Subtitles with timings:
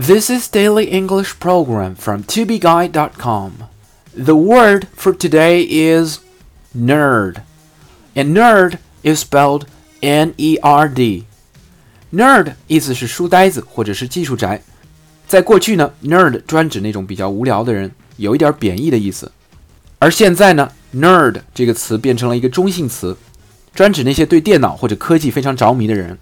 [0.00, 3.52] This is Daily English Program from tobeguide.com.
[4.14, 6.20] The word for today is
[6.76, 7.36] nerd.
[8.14, 9.66] And nerd is spelled
[10.02, 11.24] N E R D.
[12.12, 14.62] Nerd 意思是书呆子或者是技术宅。
[15.26, 19.32] 在过去呢，nerd 专指那种比较无聊的人，有一点贬义的意思。
[19.98, 23.16] 而现在呢，nerd 这个词变成了一个中性词，
[23.74, 26.18] 专指那些对电脑或者科技非常着迷的人。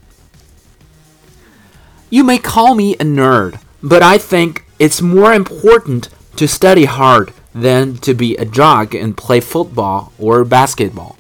[2.11, 6.05] You may call me a nerd, but I think it's more important
[6.37, 11.15] to study hard than to be a jock and play football or basketball.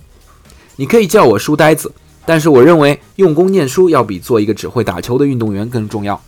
[0.77, 1.95] 你可以叫我书呆子，
[2.27, 6.21] 但是我认为用功念书要比做一个只会打球的运动员更重要。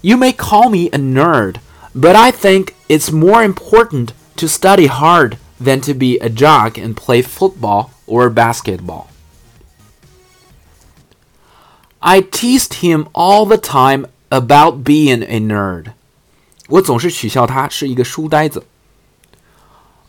[0.00, 1.56] You may call me a nerd,
[1.94, 6.94] but I think it's more important to study hard than to be a jock and
[6.94, 9.06] play football or basketball.
[12.00, 15.92] I teased him all the time about being a nerd.
[16.68, 18.64] 我总是取笑他是一个书呆子。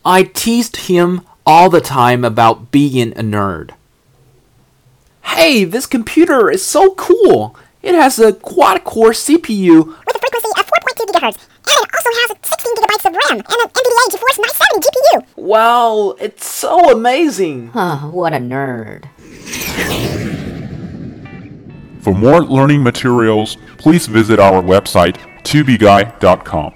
[0.03, 3.71] I teased him all the time about being a nerd.
[5.23, 7.55] Hey, this computer is so cool.
[7.81, 12.29] It has a quad-core CPU with a frequency of 4.2 gigahertz, and it also has
[12.41, 15.15] 16 gigabytes of RAM and an NVIDIA GeForce 970 GPU.
[15.35, 17.67] Wow, it's so amazing.
[17.69, 19.05] Huh, what a nerd.
[22.01, 26.71] For more learning materials, please visit our website tubeguy.com.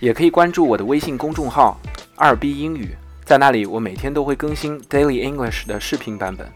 [0.00, 6.46] 也可以关注我的微信公众号“二 B 英语”，在那里我每天都会更新 Daily English 的视频版本。